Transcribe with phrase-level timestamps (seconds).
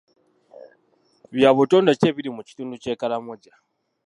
[1.35, 3.53] Bya butonde ki ebiri mu kitundu ky'e Karamoja?